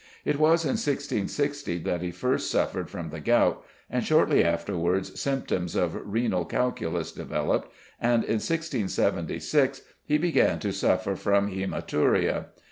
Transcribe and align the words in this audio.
It 0.25 0.39
was 0.39 0.63
in 0.65 0.77
1660 0.81 1.77
that 1.83 2.01
he 2.01 2.09
first 2.09 2.49
suffered 2.49 2.89
from 2.89 3.11
the 3.11 3.19
gout, 3.19 3.63
and 3.87 4.03
shortly 4.03 4.43
afterwards 4.43 5.21
symptoms 5.21 5.75
of 5.75 5.93
renal 6.03 6.43
calculus 6.43 7.11
developed, 7.11 7.71
and 8.01 8.23
in 8.23 8.37
1676 8.41 9.83
he 10.03 10.17
began 10.17 10.57
to 10.57 10.73
suffer 10.73 11.15
from 11.15 11.51
hæmaturia. 11.51 12.45